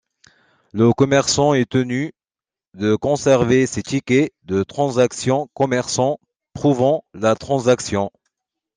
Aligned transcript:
Le 0.73 0.91
commerçant 0.93 1.53
est 1.53 1.69
tenu 1.69 2.11
de 2.73 2.95
conserver 2.95 3.67
ses 3.67 3.83
tickets 3.83 4.33
de 4.45 4.63
transactions 4.63 5.47
commerçants 5.53 6.17
prouvant 6.55 7.03
la 7.13 7.35
transaction. 7.35 8.09